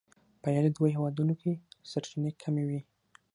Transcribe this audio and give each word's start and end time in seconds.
په 0.41 0.47
یادو 0.55 0.69
دوو 0.75 0.93
هېوادونو 0.95 1.33
کې 1.41 1.51
سرچینې 1.89 2.31
کمې 2.41 2.63
وې. 2.67 2.79